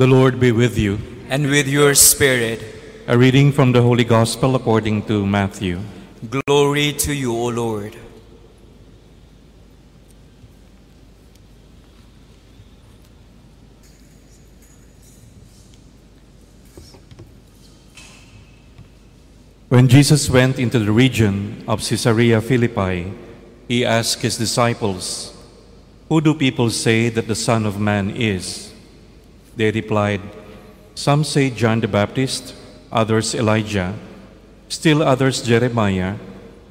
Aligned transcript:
The 0.00 0.06
Lord 0.06 0.40
be 0.40 0.50
with 0.50 0.78
you. 0.78 0.96
and 1.28 1.50
with 1.50 1.68
your 1.68 1.94
spirit. 1.94 2.64
A 3.06 3.18
reading 3.18 3.52
from 3.52 3.72
the 3.72 3.82
Holy 3.82 4.02
Gospel 4.02 4.56
according 4.56 5.02
to 5.12 5.26
Matthew. 5.26 5.78
Glory 6.24 6.94
to 7.04 7.12
you, 7.12 7.36
O 7.36 7.48
Lord. 7.52 7.94
When 19.68 19.86
Jesus 19.86 20.30
went 20.30 20.58
into 20.58 20.78
the 20.78 20.92
region 20.92 21.62
of 21.68 21.84
Caesarea 21.84 22.40
Philippi, 22.40 23.12
he 23.68 23.84
asked 23.84 24.22
his 24.22 24.38
disciples, 24.38 25.36
Who 26.08 26.22
do 26.22 26.32
people 26.32 26.70
say 26.70 27.10
that 27.10 27.28
the 27.28 27.36
Son 27.36 27.66
of 27.66 27.78
Man 27.78 28.08
is? 28.16 28.69
They 29.60 29.70
replied, 29.70 30.22
Some 30.94 31.22
say 31.22 31.50
John 31.50 31.80
the 31.84 31.86
Baptist, 31.86 32.54
others 32.90 33.34
Elijah, 33.34 33.92
still 34.70 35.02
others 35.02 35.42
Jeremiah, 35.42 36.16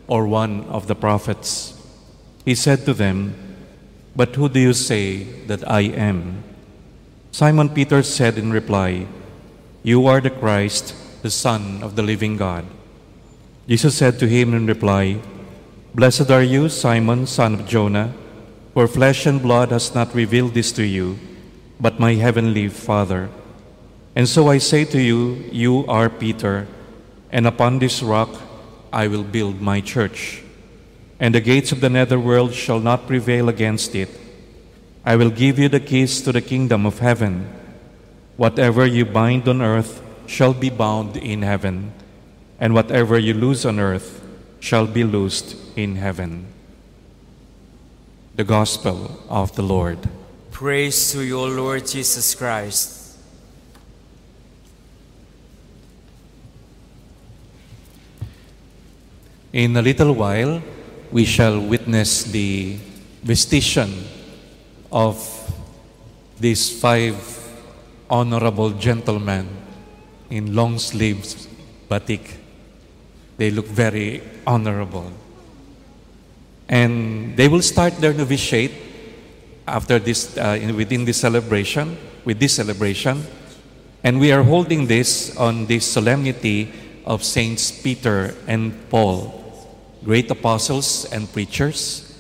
or 0.07 0.25
one 0.25 0.66
of 0.73 0.88
the 0.88 0.95
prophets. 0.95 1.77
He 2.45 2.55
said 2.55 2.85
to 2.85 2.95
them, 2.95 3.38
But 4.16 4.33
who 4.33 4.49
do 4.49 4.59
you 4.59 4.73
say 4.73 5.21
that 5.45 5.61
I 5.70 5.81
am? 5.94 6.41
Simon 7.30 7.70
Peter 7.70 8.02
said 8.02 8.39
in 8.39 8.49
reply, 8.49 9.05
You 9.83 10.08
are 10.08 10.19
the 10.19 10.33
Christ, 10.33 10.95
the 11.21 11.30
Son 11.30 11.83
of 11.83 11.95
the 11.95 12.02
living 12.02 12.38
God. 12.38 12.66
Jesus 13.67 13.94
said 13.94 14.17
to 14.17 14.27
him 14.27 14.55
in 14.55 14.66
reply, 14.66 15.21
Blessed 15.94 16.31
are 16.31 16.41
you, 16.41 16.69
Simon, 16.69 17.27
son 17.27 17.53
of 17.53 17.67
Jonah, 17.67 18.16
for 18.73 18.88
flesh 18.88 19.27
and 19.27 19.44
blood 19.44 19.69
has 19.69 19.94
not 19.94 20.16
revealed 20.16 20.55
this 20.55 20.71
to 20.71 20.83
you, 20.83 21.19
but 21.79 21.99
my 21.99 22.13
heavenly 22.15 22.67
Father. 22.67 23.29
And 24.15 24.27
so 24.27 24.49
I 24.49 24.57
say 24.57 24.83
to 24.85 25.01
you, 25.01 25.47
you 25.51 25.85
are 25.88 26.09
Peter, 26.09 26.67
and 27.31 27.47
upon 27.47 27.80
this 27.80 28.03
rock 28.03 28.30
I 28.91 29.08
will 29.08 29.23
build 29.23 29.61
my 29.61 29.80
church, 29.80 30.44
and 31.19 31.33
the 31.33 31.41
gates 31.41 31.71
of 31.71 31.80
the 31.80 31.89
netherworld 31.89 32.53
shall 32.53 32.80
not 32.80 33.08
prevail 33.08 33.47
against 33.47 33.95
it. 33.95 34.09
I 35.05 35.16
will 35.16 35.30
give 35.30 35.58
you 35.58 35.69
the 35.69 35.80
keys 35.80 36.21
to 36.23 36.31
the 36.31 36.41
kingdom 36.41 36.86
of 36.86 36.99
heaven. 36.99 37.47
Whatever 38.36 38.86
you 38.86 39.05
bind 39.05 39.47
on 39.47 39.61
earth 39.61 40.03
shall 40.27 40.53
be 40.53 40.69
bound 40.69 41.16
in 41.17 41.41
heaven, 41.41 41.93
and 42.59 42.73
whatever 42.73 43.17
you 43.17 43.33
loose 43.33 43.64
on 43.64 43.80
earth 43.80 44.21
shall 44.59 44.86
be 44.86 45.03
loosed 45.03 45.55
in 45.77 45.95
heaven. 45.95 46.45
The 48.36 48.43
Gospel 48.43 49.23
of 49.30 49.55
the 49.55 49.64
Lord. 49.64 49.99
Praise 50.59 51.13
to 51.13 51.23
you, 51.23 51.39
O 51.39 51.45
Lord 51.47 51.88
Jesus 51.88 52.35
Christ. 52.35 53.15
In 59.53 59.77
a 59.77 59.81
little 59.81 60.11
while, 60.11 60.61
we 61.13 61.23
shall 61.23 61.61
witness 61.61 62.25
the 62.25 62.75
visitation 63.23 64.03
of 64.91 65.15
these 66.37 66.67
five 66.77 67.15
honorable 68.09 68.71
gentlemen 68.71 69.47
in 70.30 70.53
long 70.53 70.77
sleeves 70.77 71.47
batik. 71.87 72.35
They 73.37 73.49
look 73.49 73.67
very 73.67 74.21
honorable. 74.45 75.09
And 76.67 77.37
they 77.37 77.47
will 77.47 77.61
start 77.61 77.95
their 77.95 78.11
novitiate 78.11 78.89
after 79.75 80.00
this, 80.00 80.38
uh, 80.38 80.58
in- 80.62 80.75
within 80.75 81.06
this 81.06 81.17
celebration, 81.17 81.98
with 82.25 82.39
this 82.39 82.53
celebration. 82.56 83.25
And 84.03 84.20
we 84.20 84.31
are 84.31 84.44
holding 84.44 84.88
this 84.88 85.36
on 85.36 85.67
the 85.67 85.80
solemnity 85.80 86.72
of 87.06 87.23
Saints 87.23 87.72
Peter 87.72 88.36
and 88.48 88.73
Paul, 88.89 89.44
great 90.03 90.30
apostles 90.31 91.05
and 91.11 91.32
preachers, 91.32 92.14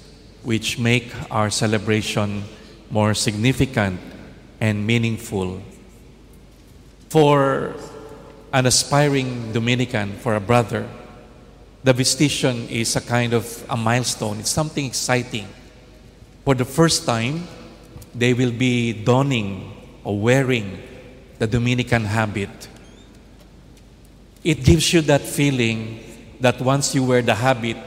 which 0.43 0.79
make 0.79 1.11
our 1.31 1.49
celebration 1.49 2.43
more 2.89 3.13
significant 3.13 3.99
and 4.59 4.85
meaningful. 4.85 5.61
For 7.09 7.75
an 8.51 8.65
aspiring 8.65 9.53
Dominican, 9.53 10.13
for 10.19 10.35
a 10.35 10.39
brother, 10.41 10.87
the 11.83 11.93
visitation 11.93 12.67
is 12.67 12.95
a 12.95 13.01
kind 13.01 13.33
of 13.33 13.45
a 13.69 13.77
milestone. 13.77 14.39
It's 14.39 14.49
something 14.49 14.85
exciting. 14.85 15.47
For 16.49 16.55
the 16.55 16.65
first 16.65 17.05
time, 17.05 17.47
they 18.15 18.33
will 18.33 18.49
be 18.49 18.91
donning 18.91 19.71
or 20.03 20.17
wearing 20.19 20.81
the 21.37 21.45
Dominican 21.45 22.05
habit. 22.05 22.49
It 24.43 24.63
gives 24.63 24.91
you 24.91 25.01
that 25.01 25.21
feeling 25.21 25.99
that 26.39 26.59
once 26.59 26.95
you 26.95 27.03
wear 27.03 27.21
the 27.21 27.35
habit, 27.35 27.77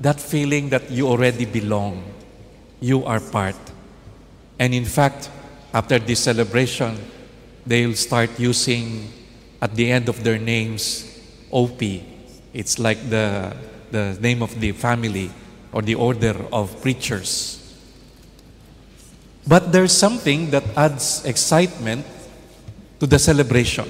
that 0.00 0.18
feeling 0.18 0.70
that 0.70 0.90
you 0.90 1.06
already 1.06 1.44
belong, 1.44 2.02
you 2.80 3.04
are 3.04 3.20
part. 3.20 3.54
And 4.58 4.74
in 4.74 4.84
fact, 4.84 5.30
after 5.72 6.00
this 6.00 6.18
celebration, 6.18 6.98
they'll 7.64 7.94
start 7.94 8.40
using 8.40 9.08
at 9.62 9.76
the 9.76 9.92
end 9.92 10.08
of 10.08 10.24
their 10.24 10.38
names 10.38 11.16
OP. 11.52 11.80
It's 12.52 12.80
like 12.80 13.08
the, 13.08 13.54
the 13.92 14.18
name 14.20 14.42
of 14.42 14.58
the 14.58 14.72
family 14.72 15.30
or 15.72 15.82
the 15.82 15.94
order 15.94 16.34
of 16.52 16.82
preachers. 16.82 17.58
But 19.48 19.72
there's 19.72 19.96
something 19.96 20.50
that 20.50 20.62
adds 20.76 21.24
excitement 21.24 22.04
to 23.00 23.06
the 23.06 23.18
celebration. 23.18 23.88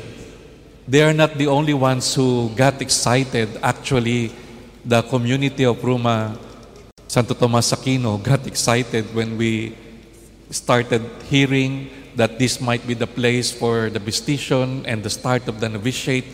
They 0.87 1.03
are 1.03 1.13
not 1.13 1.35
the 1.35 1.49
only 1.49 1.75
ones 1.75 2.15
who 2.15 2.51
got 2.55 2.81
excited. 2.81 3.59
Actually, 3.61 4.31
the 4.85 5.03
community 5.03 5.65
of 5.67 5.83
Roma 5.83 6.39
Santo 7.09 7.35
Tomas 7.35 7.73
Aquino 7.73 8.23
got 8.23 8.47
excited 8.47 9.13
when 9.13 9.37
we 9.37 9.75
started 10.51 11.03
hearing 11.27 11.91
that 12.15 12.39
this 12.39 12.61
might 12.61 12.87
be 12.87 12.95
the 12.95 13.09
place 13.09 13.51
for 13.51 13.91
the 13.91 13.99
visitation 13.99 14.87
and 14.87 15.03
the 15.03 15.11
start 15.11 15.49
of 15.49 15.59
the 15.59 15.69
novitiate. 15.69 16.25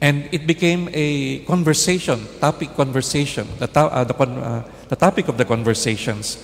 And 0.00 0.26
it 0.32 0.46
became 0.46 0.88
a 0.94 1.40
conversation, 1.44 2.24
topic 2.40 2.74
conversation, 2.74 3.46
the, 3.58 3.66
to- 3.66 3.92
uh, 3.92 4.04
the, 4.04 4.14
con- 4.14 4.38
uh, 4.38 4.64
the 4.88 4.96
topic 4.96 5.28
of 5.28 5.36
the 5.36 5.44
conversations. 5.44 6.38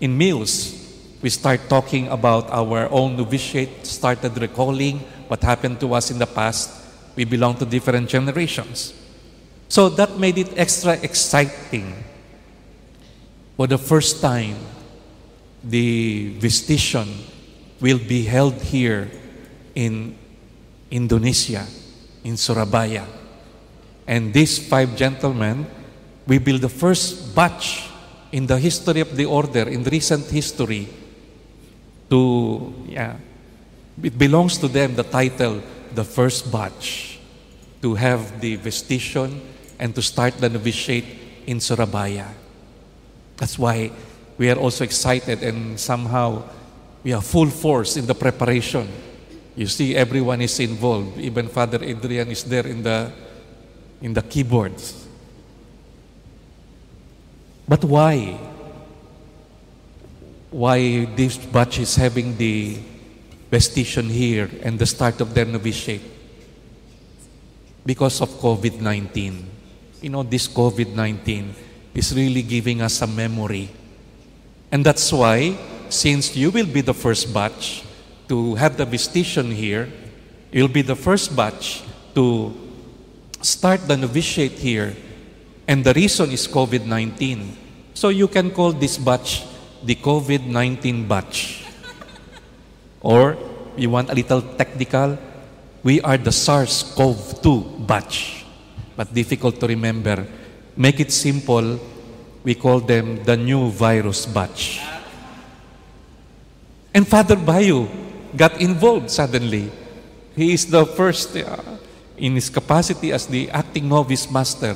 In 0.00 0.16
meals, 0.16 0.83
we 1.24 1.30
start 1.30 1.70
talking 1.70 2.06
about 2.08 2.50
our 2.50 2.86
own 2.92 3.16
novitiate, 3.16 3.86
started 3.86 4.36
recalling 4.36 4.98
what 5.26 5.42
happened 5.42 5.80
to 5.80 5.94
us 5.94 6.10
in 6.10 6.18
the 6.18 6.26
past. 6.26 6.68
We 7.16 7.24
belong 7.24 7.56
to 7.56 7.64
different 7.64 8.10
generations. 8.10 8.92
So 9.70 9.88
that 9.88 10.18
made 10.18 10.36
it 10.36 10.52
extra 10.54 11.00
exciting. 11.00 12.04
For 13.56 13.66
the 13.66 13.78
first 13.78 14.20
time, 14.20 14.56
the 15.64 16.36
visitation 16.36 17.08
will 17.80 17.98
be 17.98 18.24
held 18.24 18.60
here 18.60 19.10
in 19.74 20.18
Indonesia, 20.90 21.64
in 22.22 22.36
Surabaya. 22.36 23.06
And 24.06 24.34
these 24.34 24.58
five 24.68 24.94
gentlemen 24.94 25.64
will 26.26 26.40
be 26.40 26.58
the 26.58 26.68
first 26.68 27.34
batch 27.34 27.88
in 28.30 28.46
the 28.46 28.58
history 28.58 29.00
of 29.00 29.16
the 29.16 29.24
order, 29.24 29.66
in 29.70 29.84
recent 29.84 30.26
history, 30.28 30.86
to, 32.14 32.72
yeah, 32.86 33.16
it 34.00 34.16
belongs 34.16 34.56
to 34.58 34.68
them, 34.68 34.94
the 34.94 35.02
title, 35.02 35.60
the 35.94 36.04
first 36.04 36.52
batch, 36.52 37.18
to 37.82 37.94
have 37.94 38.40
the 38.40 38.54
visitation 38.54 39.42
and 39.80 39.94
to 39.94 40.02
start 40.02 40.38
the 40.38 40.48
novitiate 40.48 41.04
in 41.46 41.58
Surabaya. 41.58 42.30
That's 43.36 43.58
why 43.58 43.90
we 44.38 44.48
are 44.48 44.56
also 44.56 44.84
excited 44.84 45.42
and 45.42 45.78
somehow 45.78 46.44
we 47.02 47.12
are 47.12 47.20
full 47.20 47.50
force 47.50 47.96
in 47.96 48.06
the 48.06 48.14
preparation. 48.14 48.86
You 49.56 49.66
see, 49.66 49.96
everyone 49.96 50.40
is 50.40 50.58
involved. 50.60 51.18
Even 51.18 51.48
Father 51.48 51.82
Adrian 51.82 52.30
is 52.30 52.44
there 52.44 52.66
in 52.66 52.82
the 52.82 53.10
in 54.00 54.14
the 54.14 54.22
keyboards. 54.22 55.06
But 57.66 57.82
why? 57.84 58.53
Why 60.54 61.10
this 61.18 61.34
batch 61.34 61.82
is 61.82 61.98
having 61.98 62.38
the 62.38 62.78
visitation 63.50 64.06
here 64.06 64.46
and 64.62 64.78
the 64.78 64.86
start 64.86 65.20
of 65.20 65.34
their 65.34 65.50
novitiate? 65.50 66.06
Because 67.84 68.22
of 68.22 68.30
COVID 68.38 68.78
19. 68.78 69.50
You 70.00 70.10
know, 70.10 70.22
this 70.22 70.46
COVID 70.46 70.94
19 70.94 71.54
is 71.92 72.14
really 72.14 72.42
giving 72.42 72.82
us 72.82 73.02
a 73.02 73.06
memory. 73.08 73.68
And 74.70 74.86
that's 74.86 75.10
why, 75.10 75.58
since 75.88 76.36
you 76.36 76.52
will 76.52 76.70
be 76.70 76.82
the 76.82 76.94
first 76.94 77.34
batch 77.34 77.82
to 78.28 78.54
have 78.54 78.76
the 78.76 78.86
visitation 78.86 79.50
here, 79.50 79.90
you'll 80.52 80.70
be 80.70 80.82
the 80.82 80.94
first 80.94 81.34
batch 81.34 81.82
to 82.14 82.54
start 83.42 83.88
the 83.88 83.96
novitiate 83.96 84.62
here. 84.62 84.94
And 85.66 85.82
the 85.82 85.94
reason 85.94 86.30
is 86.30 86.46
COVID 86.46 86.86
19. 86.86 87.58
So 87.94 88.10
you 88.10 88.28
can 88.28 88.52
call 88.52 88.70
this 88.70 88.98
batch 88.98 89.50
the 89.84 89.94
COVID 89.94 90.46
19 90.46 91.06
batch 91.06 91.64
or 93.04 93.36
you 93.76 93.90
want 93.90 94.08
a 94.10 94.14
little 94.14 94.40
technical, 94.40 95.18
we 95.84 96.00
are 96.00 96.16
the 96.16 96.32
SARS-CoV-2 96.32 97.86
batch. 97.86 98.44
But 98.96 99.12
difficult 99.12 99.60
to 99.60 99.66
remember. 99.66 100.26
Make 100.76 101.00
it 101.00 101.12
simple, 101.12 101.78
we 102.42 102.54
call 102.54 102.80
them 102.80 103.22
the 103.22 103.36
new 103.36 103.70
virus 103.70 104.24
batch. 104.24 104.80
And 106.94 107.06
Father 107.06 107.36
Bayu 107.36 107.86
got 108.34 108.60
involved 108.60 109.10
suddenly. 109.10 109.70
He 110.34 110.54
is 110.54 110.66
the 110.66 110.86
first 110.86 111.36
uh, 111.36 111.58
in 112.16 112.34
his 112.34 112.48
capacity 112.48 113.12
as 113.12 113.26
the 113.26 113.50
acting 113.50 113.88
novice 113.88 114.30
master. 114.30 114.74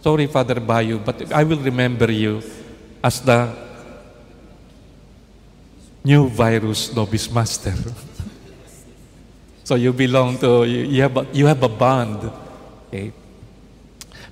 Sorry, 0.00 0.26
Father 0.26 0.56
Bayu, 0.56 1.04
but 1.04 1.30
I 1.32 1.44
will 1.44 1.60
remember 1.60 2.10
you 2.10 2.40
as 3.04 3.20
the 3.20 3.69
new 6.04 6.28
virus 6.28 6.94
novice 6.94 7.30
master. 7.30 7.74
so 9.64 9.74
you 9.74 9.92
belong 9.92 10.38
to, 10.38 10.64
you 10.64 11.02
have 11.02 11.16
a, 11.16 11.26
you 11.32 11.46
have 11.46 11.62
a 11.62 11.68
bond. 11.68 12.30
Okay? 12.88 13.12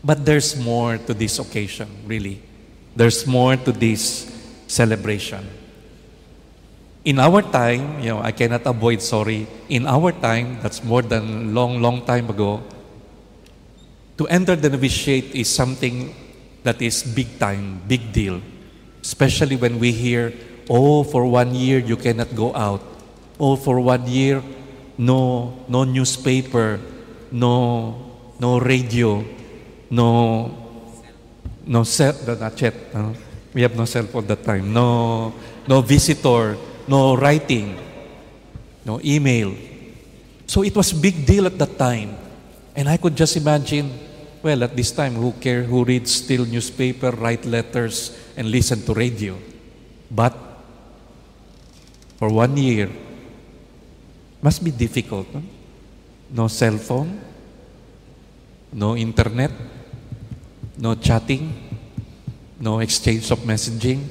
But 0.03 0.25
there's 0.25 0.57
more 0.57 0.99
to 0.99 1.15
this 1.15 1.39
occasion, 1.39 1.89
really. 2.07 2.41
There's 2.95 3.27
more 3.27 3.57
to 3.57 3.73
this 3.73 4.27
celebration. 4.67 5.47
In 7.05 7.19
our 7.19 7.43
time, 7.43 8.01
you 8.01 8.11
know, 8.11 8.21
I 8.21 8.33
cannot 8.33 8.67
avoid, 8.67 9.01
sorry, 9.03 9.47
in 9.69 9.87
our 9.87 10.13
time, 10.13 10.59
that's 10.63 10.85
more 10.85 11.03
than 11.03 11.55
long, 11.55 11.81
long 11.81 12.05
time 12.05 12.29
ago, 12.29 12.63
to 14.19 14.27
enter 14.29 14.57
the 14.57 14.69
novitiate 14.69 15.35
is 15.35 15.49
something 15.49 16.15
that 16.65 16.83
is 16.83 17.03
big 17.03 17.39
time, 17.39 17.81
big 17.87 18.13
deal. 18.13 18.43
Especially 19.01 19.57
when 19.57 19.79
we 19.79 19.93
hear, 19.93 20.33
oh, 20.69 21.03
for 21.03 21.25
one 21.27 21.55
year 21.55 21.79
you 21.79 21.97
cannot 21.97 22.35
go 22.35 22.55
out. 22.55 22.83
Oh, 23.41 23.57
for 23.57 23.81
one 23.81 24.07
year, 24.07 24.43
no, 24.99 25.55
no 25.69 25.85
newspaper, 25.85 26.81
no, 27.31 27.95
no 28.39 28.59
radio, 28.59 29.25
no, 29.91 30.51
no 31.65 31.85
cell, 31.85 32.15
not 32.27 32.61
yet. 32.61 32.75
Uh, 32.93 33.13
we 33.55 33.63
have 33.63 33.77
no 33.77 33.85
cell 33.85 34.05
phone 34.05 34.27
that 34.27 34.45
time. 34.45 34.73
No, 34.73 35.33
no 35.67 35.81
visitor, 35.81 36.57
no 36.87 37.17
writing, 37.17 37.79
no 38.85 39.01
email. 39.05 39.55
So 40.47 40.63
it 40.63 40.75
was 40.75 40.93
a 40.93 40.97
big 40.97 41.27
deal 41.27 41.47
at 41.47 41.59
that 41.59 41.79
time. 41.79 42.17
And 42.75 42.89
I 42.89 42.97
could 42.97 43.17
just 43.17 43.37
imagine, 43.37 43.93
well, 44.43 44.65
at 44.65 44.77
this 44.77 44.93
time, 44.93 45.15
who 45.15 45.33
care, 45.33 45.63
who 45.63 45.85
reads 45.85 46.15
still 46.15 46.45
newspaper, 46.45 47.11
write 47.11 47.45
letters, 47.45 48.17
and 48.37 48.51
listen 48.51 48.83
to 48.83 48.95
radio. 48.95 49.37
But 50.11 50.48
for 52.19 52.29
one 52.29 52.57
year, 52.57 52.91
must 54.43 54.63
be 54.63 54.73
difficult. 54.73 55.33
No, 55.33 55.43
no 56.31 56.49
cell 56.49 56.77
phone, 56.77 57.21
no 58.73 58.97
internet, 58.97 59.53
no 60.77 60.97
chatting, 60.97 61.55
no 62.59 62.81
exchange 62.81 63.31
of 63.31 63.39
messaging, 63.41 64.05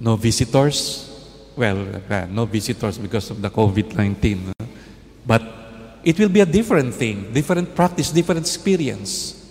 no 0.00 0.16
visitors. 0.16 1.12
Well, 1.56 2.02
uh, 2.10 2.26
no 2.26 2.44
visitors 2.44 2.98
because 2.98 3.30
of 3.30 3.40
the 3.40 3.48
COVID 3.48 3.96
19. 3.96 4.52
But 5.24 5.42
it 6.04 6.18
will 6.18 6.28
be 6.28 6.40
a 6.40 6.46
different 6.46 6.94
thing, 6.94 7.32
different 7.32 7.74
practice, 7.74 8.10
different 8.10 8.40
experience. 8.40 9.45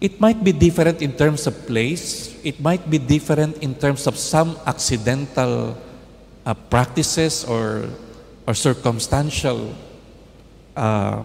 It 0.00 0.20
might 0.20 0.44
be 0.44 0.52
different 0.52 1.02
in 1.02 1.12
terms 1.12 1.46
of 1.46 1.66
place, 1.66 2.38
it 2.44 2.60
might 2.60 2.88
be 2.88 2.98
different 2.98 3.58
in 3.58 3.74
terms 3.74 4.06
of 4.06 4.16
some 4.16 4.56
accidental 4.64 5.76
uh, 6.46 6.54
practices 6.54 7.44
or, 7.44 7.90
or 8.46 8.54
circumstantial 8.54 9.74
uh, 10.76 11.24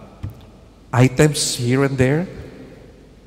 items 0.92 1.54
here 1.54 1.84
and 1.84 1.96
there, 1.96 2.26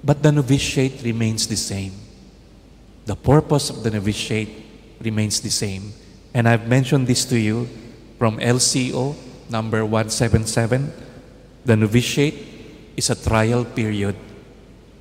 but 0.03 0.21
the 0.21 0.31
novitiate 0.33 1.01
remains 1.03 1.47
the 1.47 1.55
same. 1.55 1.94
The 3.05 3.15
purpose 3.15 3.69
of 3.69 3.83
the 3.83 3.91
novitiate 3.91 4.49
remains 5.01 5.39
the 5.39 5.49
same. 5.49 5.94
And 6.33 6.47
I've 6.47 6.67
mentioned 6.67 7.07
this 7.07 7.23
to 7.25 7.39
you 7.39 7.69
from 8.19 8.38
LCO 8.39 9.15
number 9.49 9.85
177. 9.85 10.91
The 11.63 11.77
novitiate 11.77 12.35
is 12.97 13.09
a 13.09 13.15
trial 13.15 13.63
period 13.63 14.15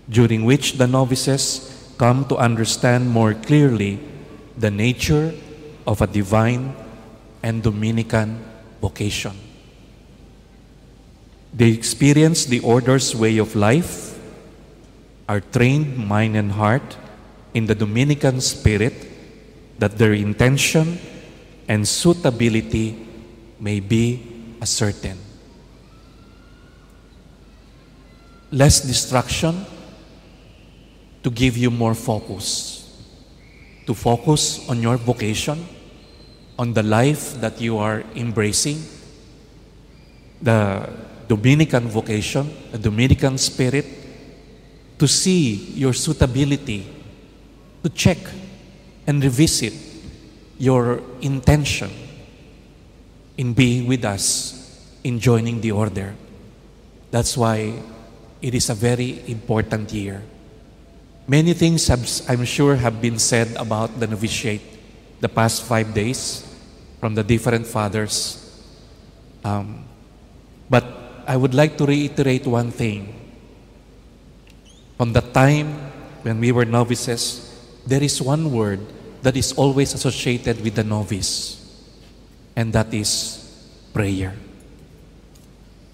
during 0.08 0.44
which 0.44 0.75
the 0.75 0.87
novices 0.87 1.73
come 1.99 2.25
to 2.26 2.37
understand 2.37 3.08
more 3.08 3.35
clearly 3.35 3.99
the 4.56 4.70
nature 4.70 5.35
of 5.87 6.00
a 6.00 6.06
divine 6.06 6.75
and 7.43 7.62
Dominican 7.62 8.44
vocation. 8.81 9.32
They 11.53 11.70
experience 11.70 12.44
the 12.44 12.61
order's 12.61 13.14
way 13.14 13.38
of 13.38 13.56
life, 13.56 14.19
are 15.29 15.41
trained 15.41 15.97
mind 15.97 16.37
and 16.37 16.53
heart 16.53 16.97
in 17.55 17.67
the 17.67 17.75
Dominican 17.75 18.41
spirit 18.41 18.93
that 19.79 19.99
their 19.99 20.12
intention 20.12 20.99
and 21.69 21.87
suitability 21.87 23.06
may 23.58 23.81
be 23.81 24.23
ascertained. 24.61 25.20
Less 28.53 28.81
distraction 28.81 29.67
to 31.26 31.31
give 31.32 31.56
you 31.56 31.73
more 31.73 31.93
focus. 31.93 32.87
To 33.87 33.94
focus 33.94 34.62
on 34.69 34.81
your 34.81 34.96
vocation, 34.96 35.67
on 36.56 36.73
the 36.73 36.84
life 36.84 37.40
that 37.40 37.61
you 37.61 37.78
are 37.78 38.05
embracing, 38.14 38.81
the 40.40 40.88
Dominican 41.26 41.88
vocation, 41.88 42.49
the 42.70 42.78
Dominican 42.78 43.38
spirit, 43.38 43.87
to 45.00 45.08
see 45.08 45.75
your 45.75 45.93
suitability, 45.93 46.87
to 47.82 47.88
check 47.88 48.19
and 49.05 49.20
revisit 49.20 49.75
your 50.58 51.02
intention 51.22 51.90
in 53.37 53.52
being 53.52 53.88
with 53.88 54.05
us, 54.05 54.94
in 55.02 55.19
joining 55.19 55.61
the 55.61 55.72
order. 55.72 56.14
That's 57.11 57.37
why 57.37 57.82
it 58.40 58.55
is 58.55 58.70
a 58.70 58.75
very 58.75 59.29
important 59.29 59.93
year. 59.93 60.22
Many 61.28 61.55
things 61.55 61.88
have, 61.88 62.08
I'm 62.28 62.44
sure 62.44 62.76
have 62.76 63.02
been 63.02 63.19
said 63.19 63.56
about 63.56 63.99
the 63.99 64.06
novitiate 64.06 64.62
the 65.20 65.28
past 65.28 65.64
five 65.64 65.93
days 65.93 66.46
from 67.00 67.14
the 67.14 67.25
different 67.25 67.67
fathers. 67.67 68.43
Um, 69.44 69.84
but 70.70 70.84
I 71.27 71.36
would 71.36 71.55
like 71.55 71.77
to 71.79 71.86
reiterate 71.86 72.46
one 72.46 72.70
thing. 72.70 73.12
From 74.96 75.12
the 75.12 75.20
time 75.20 75.74
when 76.22 76.39
we 76.39 76.53
were 76.53 76.65
novices, 76.65 77.43
there 77.86 78.03
is 78.03 78.22
one 78.22 78.53
word 78.53 78.81
that 79.22 79.36
is 79.36 79.53
always 79.53 79.94
associated 79.94 80.62
with 80.62 80.77
the 80.77 80.84
novice, 80.84 81.58
and 82.55 82.72
that 82.72 82.94
is 82.94 83.43
prayer. 83.93 84.34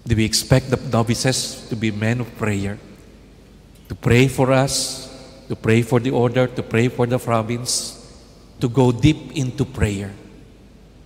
Do 0.05 0.15
we 0.15 0.25
expect 0.25 0.69
the 0.69 0.77
novices 0.77 1.67
to 1.69 1.75
be 1.75 1.89
men 1.89 2.21
of 2.21 2.35
prayer? 2.37 2.77
To 3.89 3.95
pray 3.95 4.27
for 4.27 4.51
us, 4.51 5.02
to 5.53 5.61
pray 5.61 5.83
for 5.83 5.99
the 5.99 6.09
order, 6.09 6.47
to 6.47 6.63
pray 6.63 6.87
for 6.89 7.05
the 7.05 7.19
province, 7.19 8.01
to 8.59 8.67
go 8.67 8.91
deep 8.91 9.37
into 9.37 9.63
prayer. 9.63 10.09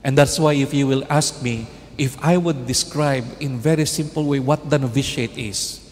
And 0.06 0.18
that's 0.18 0.40
why 0.40 0.54
if 0.54 0.74
you 0.74 0.88
will 0.88 1.04
ask 1.10 1.44
me, 1.44 1.68
if 1.98 2.16
I 2.24 2.38
would 2.38 2.66
describe 2.66 3.26
in 3.42 3.60
very 3.60 3.84
simple 3.84 4.24
way 4.24 4.40
what 4.40 4.70
the 4.70 4.80
novitiate 4.80 5.38
is, 5.38 5.84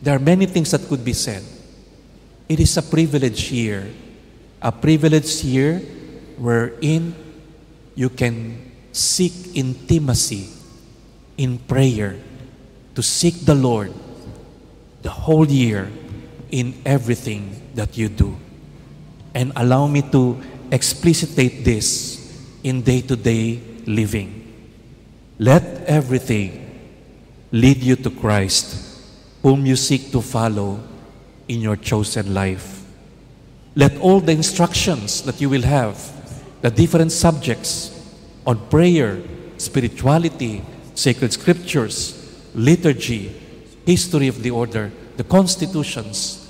there 0.00 0.16
are 0.16 0.18
many 0.18 0.46
things 0.46 0.70
that 0.70 0.88
could 0.88 1.04
be 1.04 1.12
said. 1.12 1.44
It 2.48 2.60
is 2.60 2.74
a 2.78 2.82
privilege 2.82 3.42
here, 3.42 3.92
a 4.62 4.72
privilege 4.72 5.42
here 5.42 5.80
wherein 6.38 7.14
you 7.94 8.08
can 8.08 8.72
seek 8.90 9.54
intimacy 9.54 10.48
in 11.36 11.58
prayer, 11.58 12.16
to 12.94 13.02
seek 13.02 13.44
the 13.44 13.54
Lord 13.54 13.92
the 15.02 15.10
whole 15.10 15.46
year 15.46 15.90
in 16.50 16.74
everything 16.84 17.70
that 17.74 17.96
you 17.96 18.08
do. 18.08 18.36
And 19.34 19.52
allow 19.56 19.86
me 19.86 20.02
to 20.10 20.40
explicitate 20.70 21.64
this 21.64 22.18
in 22.62 22.82
day 22.82 23.00
to 23.02 23.16
day 23.16 23.60
living. 23.86 24.34
Let 25.38 25.62
everything 25.86 26.64
lead 27.52 27.78
you 27.78 27.96
to 27.96 28.10
Christ, 28.10 29.00
whom 29.42 29.64
you 29.64 29.76
seek 29.76 30.10
to 30.12 30.20
follow 30.20 30.80
in 31.46 31.60
your 31.60 31.76
chosen 31.76 32.34
life. 32.34 32.84
Let 33.74 33.96
all 34.00 34.20
the 34.20 34.32
instructions 34.32 35.22
that 35.22 35.40
you 35.40 35.48
will 35.48 35.62
have, 35.62 35.96
the 36.62 36.70
different 36.70 37.12
subjects 37.12 37.94
on 38.46 38.68
prayer, 38.68 39.22
spirituality, 39.56 40.62
sacred 40.94 41.32
scriptures, 41.32 42.14
liturgy, 42.54 43.34
history 43.86 44.26
of 44.28 44.42
the 44.42 44.50
order, 44.50 44.90
the 45.18 45.24
constitutions, 45.24 46.48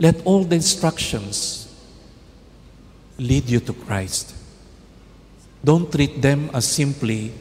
let 0.00 0.20
all 0.26 0.42
the 0.42 0.56
instructions 0.56 1.72
lead 3.18 3.48
you 3.48 3.60
to 3.60 3.72
Christ. 3.72 4.34
Don't 5.62 5.90
treat 5.92 6.20
them 6.20 6.50
as 6.52 6.66
simply 6.66 7.32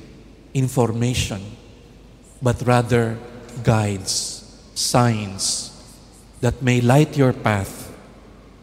information, 0.53 1.41
but 2.39 2.61
rather 2.67 3.17
guides, 3.63 4.45
signs 4.75 5.71
that 6.41 6.61
may 6.61 6.81
light 6.81 7.17
your 7.17 7.33
path 7.33 7.91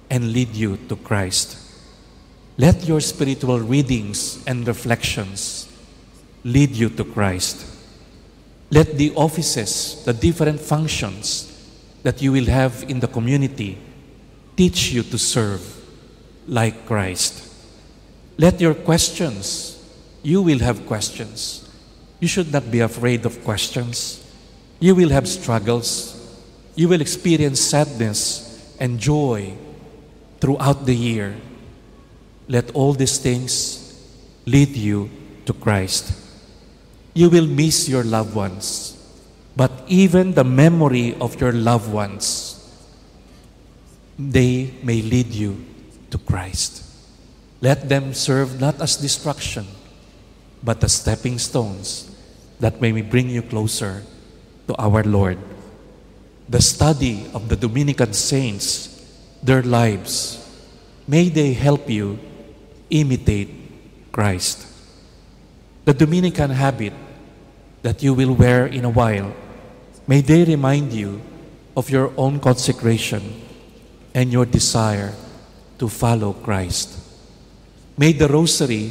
and 0.08 0.32
lead 0.32 0.54
you 0.54 0.76
to 0.88 0.94
Christ. 0.94 1.58
Let 2.56 2.86
your 2.86 3.00
spiritual 3.00 3.58
readings 3.58 4.44
and 4.46 4.64
reflections 4.64 5.66
lead 6.44 6.70
you 6.70 6.88
to 6.90 7.02
Christ. 7.02 7.66
Let 8.70 8.96
the 8.96 9.12
offices, 9.16 10.04
the 10.04 10.12
different 10.12 10.60
functions 10.60 11.49
that 12.02 12.22
you 12.22 12.32
will 12.32 12.46
have 12.46 12.84
in 12.88 13.00
the 13.00 13.08
community 13.08 13.78
teach 14.56 14.92
you 14.92 15.02
to 15.02 15.18
serve 15.18 15.60
like 16.46 16.86
Christ. 16.86 17.46
Let 18.38 18.60
your 18.60 18.74
questions, 18.74 19.78
you 20.22 20.42
will 20.42 20.58
have 20.60 20.86
questions. 20.86 21.68
You 22.20 22.28
should 22.28 22.52
not 22.52 22.70
be 22.70 22.80
afraid 22.80 23.24
of 23.24 23.42
questions. 23.44 24.24
You 24.78 24.94
will 24.94 25.10
have 25.10 25.28
struggles. 25.28 26.16
You 26.74 26.88
will 26.88 27.00
experience 27.00 27.60
sadness 27.60 28.76
and 28.78 28.98
joy 28.98 29.54
throughout 30.40 30.86
the 30.86 30.94
year. 30.94 31.36
Let 32.48 32.70
all 32.72 32.92
these 32.92 33.18
things 33.18 33.80
lead 34.46 34.76
you 34.76 35.10
to 35.46 35.52
Christ. 35.52 36.12
You 37.14 37.30
will 37.30 37.46
miss 37.46 37.88
your 37.88 38.04
loved 38.04 38.34
ones, 38.34 38.96
but 39.60 39.84
even 39.92 40.32
the 40.32 40.42
memory 40.42 41.12
of 41.20 41.36
your 41.36 41.52
loved 41.52 41.92
ones, 41.92 42.56
they 44.16 44.72
may 44.82 45.02
lead 45.02 45.28
you 45.36 45.52
to 46.08 46.16
Christ. 46.16 46.80
Let 47.60 47.86
them 47.86 48.14
serve 48.14 48.58
not 48.58 48.80
as 48.80 48.96
destruction, 48.96 49.66
but 50.64 50.82
as 50.82 50.94
stepping 50.94 51.36
stones 51.36 52.08
that 52.58 52.80
may 52.80 53.04
bring 53.04 53.28
you 53.28 53.42
closer 53.42 54.02
to 54.66 54.74
our 54.80 55.04
Lord. 55.04 55.36
The 56.48 56.62
study 56.62 57.28
of 57.34 57.50
the 57.50 57.56
Dominican 57.56 58.14
saints, 58.14 58.88
their 59.42 59.60
lives, 59.60 60.40
may 61.06 61.28
they 61.28 61.52
help 61.52 61.90
you 61.90 62.18
imitate 62.88 63.52
Christ. 64.10 64.64
The 65.84 65.92
Dominican 65.92 66.48
habit 66.48 66.94
that 67.82 68.02
you 68.02 68.14
will 68.14 68.32
wear 68.32 68.64
in 68.64 68.86
a 68.86 68.90
while, 68.90 69.34
may 70.10 70.20
they 70.20 70.42
remind 70.42 70.92
you 70.92 71.22
of 71.76 71.88
your 71.88 72.12
own 72.16 72.40
consecration 72.40 73.22
and 74.12 74.32
your 74.32 74.44
desire 74.44 75.14
to 75.78 75.86
follow 75.86 76.32
Christ. 76.32 76.98
May 77.96 78.10
the 78.10 78.26
rosary 78.26 78.90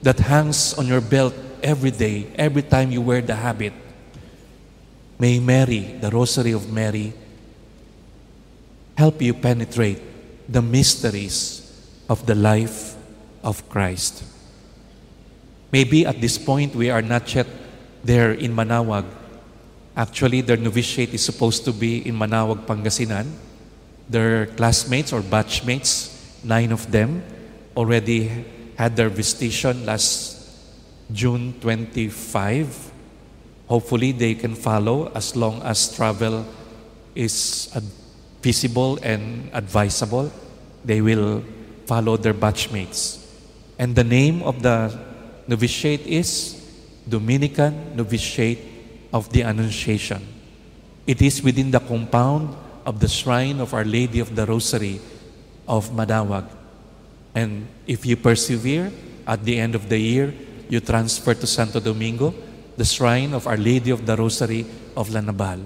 that 0.00 0.18
hangs 0.18 0.72
on 0.72 0.86
your 0.86 1.02
belt 1.02 1.34
every 1.62 1.90
day, 1.90 2.32
every 2.36 2.62
time 2.62 2.90
you 2.90 3.02
wear 3.02 3.20
the 3.20 3.34
habit, 3.36 3.74
may 5.18 5.38
Mary, 5.38 6.00
the 6.00 6.08
rosary 6.08 6.52
of 6.52 6.72
Mary, 6.72 7.12
help 8.96 9.20
you 9.20 9.34
penetrate 9.34 10.00
the 10.48 10.62
mysteries 10.62 11.60
of 12.08 12.24
the 12.24 12.34
life 12.34 12.96
of 13.44 13.68
Christ. 13.68 14.24
Maybe 15.70 16.06
at 16.06 16.22
this 16.22 16.38
point 16.38 16.74
we 16.74 16.88
are 16.88 17.02
not 17.02 17.34
yet 17.34 17.46
there 18.02 18.32
in 18.32 18.56
Manaoag. 18.56 19.27
Actually, 19.98 20.42
their 20.42 20.56
novitiate 20.56 21.12
is 21.12 21.24
supposed 21.24 21.64
to 21.64 21.72
be 21.72 22.06
in 22.06 22.14
Manaoag, 22.14 22.64
Pangasinan. 22.66 23.26
Their 24.08 24.46
classmates 24.46 25.12
or 25.12 25.22
batchmates, 25.22 26.14
nine 26.44 26.70
of 26.70 26.86
them, 26.92 27.24
already 27.76 28.30
had 28.76 28.94
their 28.94 29.08
visitation 29.08 29.84
last 29.84 30.38
June 31.12 31.52
25. 31.60 32.92
Hopefully, 33.66 34.12
they 34.12 34.36
can 34.36 34.54
follow 34.54 35.10
as 35.16 35.34
long 35.34 35.60
as 35.62 35.90
travel 35.90 36.46
is 37.16 37.74
feasible 38.40 39.00
and 39.02 39.50
advisable. 39.52 40.30
They 40.84 41.00
will 41.02 41.42
follow 41.86 42.16
their 42.16 42.34
batchmates. 42.34 43.18
And 43.80 43.96
the 43.96 44.04
name 44.04 44.44
of 44.44 44.62
the 44.62 44.96
novitiate 45.48 46.06
is 46.06 46.54
Dominican 47.08 47.96
Novitiate 47.96 48.77
of 49.12 49.30
the 49.32 49.42
Annunciation. 49.42 50.22
It 51.06 51.22
is 51.22 51.42
within 51.42 51.70
the 51.70 51.80
compound 51.80 52.54
of 52.84 53.00
the 53.00 53.08
Shrine 53.08 53.60
of 53.60 53.72
Our 53.72 53.84
Lady 53.84 54.20
of 54.20 54.34
the 54.34 54.44
Rosary 54.44 55.00
of 55.66 55.90
Manaoag. 55.90 56.48
And 57.34 57.66
if 57.86 58.04
you 58.04 58.16
persevere, 58.16 58.92
at 59.26 59.44
the 59.44 59.58
end 59.58 59.74
of 59.74 59.88
the 59.88 59.98
year, 59.98 60.34
you 60.68 60.80
transfer 60.80 61.34
to 61.34 61.46
Santo 61.46 61.80
Domingo, 61.80 62.34
the 62.76 62.84
Shrine 62.84 63.32
of 63.34 63.46
Our 63.46 63.56
Lady 63.56 63.90
of 63.90 64.04
the 64.04 64.16
Rosary 64.16 64.66
of 64.96 65.10
La 65.10 65.20
Naval. 65.20 65.60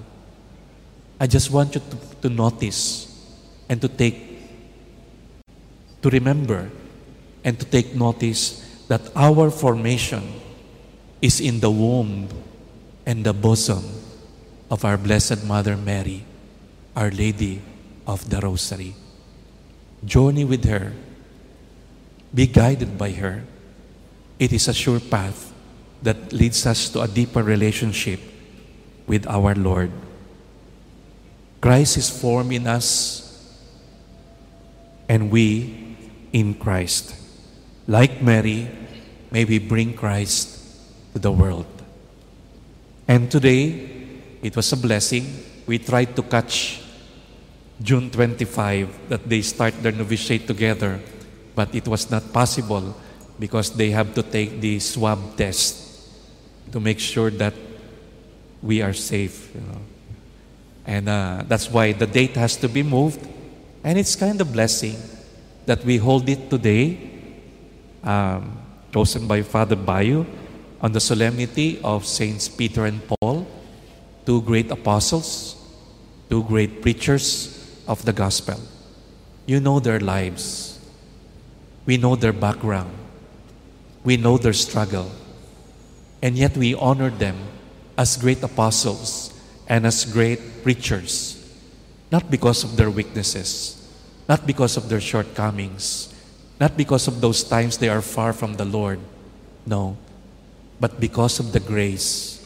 I 1.19 1.27
just 1.27 1.51
want 1.51 1.75
you 1.75 1.81
to, 1.81 1.97
to 2.21 2.29
notice 2.29 3.07
and 3.69 3.79
to 3.81 3.87
take, 3.87 4.19
to 6.01 6.09
remember 6.09 6.69
and 7.43 7.59
to 7.59 7.65
take 7.65 7.95
notice 7.95 8.63
that 8.87 9.01
our 9.15 9.49
formation 9.49 10.23
is 11.21 11.39
in 11.39 11.59
the 11.59 11.71
womb 11.71 12.27
and 13.05 13.25
the 13.25 13.33
bosom 13.33 13.83
of 14.69 14.85
our 14.85 14.97
Blessed 14.97 15.43
Mother 15.45 15.77
Mary, 15.77 16.25
Our 16.95 17.11
Lady 17.11 17.61
of 18.07 18.29
the 18.29 18.39
Rosary. 18.39 18.95
Journey 20.05 20.43
with 20.43 20.65
her, 20.65 20.93
be 22.33 22.47
guided 22.47 22.97
by 22.97 23.11
her. 23.11 23.43
It 24.39 24.51
is 24.51 24.67
a 24.67 24.73
sure 24.73 24.99
path 24.99 25.53
that 26.01 26.33
leads 26.33 26.65
us 26.65 26.89
to 26.89 27.01
a 27.01 27.07
deeper 27.07 27.43
relationship 27.43 28.19
with 29.07 29.27
our 29.27 29.55
Lord. 29.55 29.91
Christ 31.61 31.97
is 31.97 32.09
formed 32.09 32.51
in 32.51 32.67
us, 32.67 33.23
and 35.07 35.31
we 35.31 35.95
in 36.33 36.55
Christ. 36.55 37.15
Like 37.87 38.21
Mary, 38.21 38.67
may 39.31 39.45
we 39.45 39.59
bring 39.59 39.93
Christ 39.93 40.59
to 41.13 41.19
the 41.19 41.31
world. 41.31 41.72
And 43.07 43.29
today, 43.29 43.89
it 44.41 44.55
was 44.55 44.71
a 44.71 44.77
blessing. 44.77 45.25
We 45.65 45.79
tried 45.79 46.15
to 46.15 46.23
catch 46.23 46.81
June 47.81 48.09
25 48.09 49.09
that 49.09 49.27
they 49.27 49.41
start 49.41 49.73
their 49.81 49.91
novitiate 49.91 50.47
together, 50.47 50.99
but 51.55 51.73
it 51.75 51.87
was 51.87 52.09
not 52.09 52.31
possible 52.31 52.95
because 53.39 53.71
they 53.71 53.89
have 53.91 54.13
to 54.15 54.23
take 54.23 54.61
the 54.61 54.79
swab 54.79 55.35
test 55.35 56.09
to 56.71 56.79
make 56.79 56.99
sure 56.99 57.29
that 57.29 57.53
we 58.61 58.81
are 58.81 58.93
safe. 58.93 59.53
You 59.53 59.61
know. 59.61 59.81
And 60.85 61.09
uh, 61.09 61.43
that's 61.47 61.69
why 61.69 61.91
the 61.91 62.07
date 62.07 62.35
has 62.35 62.55
to 62.57 62.69
be 62.69 62.83
moved. 62.83 63.27
And 63.83 63.99
it's 63.99 64.15
kind 64.15 64.39
of 64.39 64.53
blessing 64.53 64.95
that 65.65 65.83
we 65.83 65.97
hold 65.97 66.27
it 66.29 66.49
today, 66.49 66.97
um, 68.03 68.57
chosen 68.93 69.27
by 69.27 69.41
Father 69.41 69.75
Bayu 69.75 70.25
on 70.83 70.91
the 70.91 70.99
solemnity 70.99 71.79
of 71.81 72.05
Saints 72.05 72.49
Peter 72.49 72.85
and 72.85 72.99
Paul, 73.07 73.47
two 74.25 74.41
great 74.41 74.69
apostles, 74.69 75.55
two 76.29 76.43
great 76.43 76.81
preachers 76.81 77.47
of 77.87 78.03
the 78.03 78.11
gospel. 78.11 78.59
You 79.45 79.61
know 79.61 79.79
their 79.79 80.01
lives. 80.01 80.77
We 81.85 81.95
know 81.95 82.17
their 82.17 82.33
background. 82.33 82.91
We 84.03 84.17
know 84.17 84.37
their 84.37 84.53
struggle. 84.53 85.09
And 86.21 86.37
yet 86.37 86.57
we 86.57 86.75
honor 86.75 87.09
them 87.09 87.37
as 87.97 88.17
great 88.17 88.43
apostles 88.43 89.31
and 89.67 89.87
as 89.87 90.03
great 90.03 90.63
preachers, 90.63 91.39
not 92.11 92.29
because 92.29 92.65
of 92.65 92.75
their 92.75 92.91
weaknesses, 92.91 93.79
not 94.27 94.45
because 94.45 94.75
of 94.75 94.89
their 94.89 94.99
shortcomings, 94.99 96.13
not 96.59 96.75
because 96.75 97.07
of 97.07 97.21
those 97.21 97.43
times 97.43 97.77
they 97.77 97.87
are 97.87 98.01
far 98.01 98.33
from 98.33 98.55
the 98.55 98.65
Lord. 98.65 98.99
No, 99.65 99.97
but 100.83 100.99
because 100.99 101.39
of 101.39 101.53
the 101.53 101.61
grace 101.61 102.45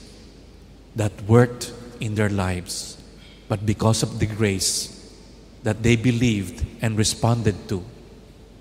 that 0.96 1.12
worked 1.24 1.74
in 2.00 2.14
their 2.14 2.30
lives, 2.30 2.96
but 3.50 3.66
because 3.66 4.04
of 4.04 4.20
the 4.20 4.28
grace 4.28 5.12
that 5.64 5.82
they 5.82 5.96
believed 5.96 6.64
and 6.84 7.00
responded 7.00 7.56
to, 7.68 7.84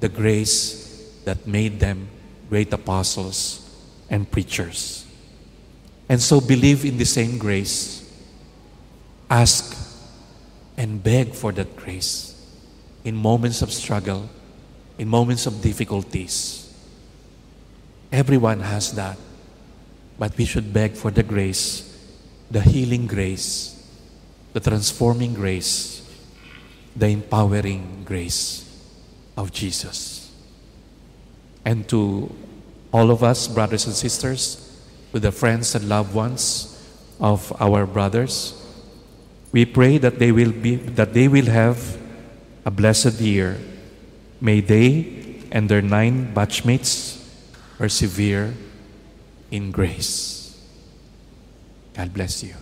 the 0.01 0.09
grace 0.09 1.13
that 1.27 1.47
made 1.47 1.79
them 1.79 2.09
great 2.49 2.73
apostles 2.73 3.69
and 4.09 4.31
preachers. 4.31 5.05
And 6.09 6.23
so 6.23 6.41
believe 6.41 6.87
in 6.87 6.97
the 6.97 7.05
same 7.05 7.37
grace, 7.37 8.11
ask 9.29 9.77
and 10.79 11.03
beg 11.03 11.35
for 11.35 11.53
that 11.53 11.77
grace 11.77 12.33
in 13.05 13.15
moments 13.15 13.61
of 13.61 13.71
struggle, 13.71 14.31
in 14.97 15.07
moments 15.07 15.45
of 15.45 15.61
difficulties. 15.61 16.73
Everyone 18.11 18.61
has 18.61 18.95
that. 18.95 19.19
But 20.19 20.37
we 20.37 20.45
should 20.45 20.73
beg 20.73 20.93
for 20.93 21.11
the 21.11 21.23
grace, 21.23 21.97
the 22.51 22.61
healing 22.61 23.07
grace, 23.07 23.73
the 24.53 24.61
transforming 24.61 25.35
grace, 25.35 26.03
the 26.95 27.09
empowering 27.09 28.03
grace 28.05 28.65
of 29.37 29.53
Jesus. 29.53 30.33
And 31.65 31.89
to 31.89 32.35
all 32.93 33.11
of 33.11 33.23
us, 33.23 33.49
brothers 33.49 33.87
and 33.87 33.95
sisters, 33.95 34.63
with 35.13 35.23
the 35.23 35.33
friends 35.33 35.75
and 35.75 35.89
loved 35.89 36.15
ones 36.15 36.77
of 37.21 37.53
our 37.61 37.87
brothers. 37.87 38.55
We 39.53 39.65
pray 39.65 39.99
that 39.99 40.19
they 40.19 40.33
will 40.33 40.53
be 40.53 40.77
that 40.77 41.15
they 41.15 41.29
will 41.29 41.47
have 41.47 41.97
a 42.65 42.71
blessed 42.71 43.21
year. 43.21 43.59
May 44.41 44.61
they 44.61 45.47
and 45.51 45.69
their 45.69 45.81
nine 45.81 46.35
batchmates 46.35 47.17
persevere 47.79 48.55
in 49.51 49.71
grace. 49.71 50.59
God 51.95 52.13
bless 52.13 52.43
you. 52.43 52.55